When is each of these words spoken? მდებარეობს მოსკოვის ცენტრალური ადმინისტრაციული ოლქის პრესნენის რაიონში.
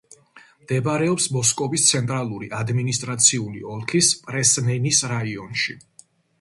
მდებარეობს 0.61 1.27
მოსკოვის 1.35 1.85
ცენტრალური 1.89 2.49
ადმინისტრაციული 2.61 3.63
ოლქის 3.77 4.13
პრესნენის 4.27 5.07
რაიონში. 5.17 5.81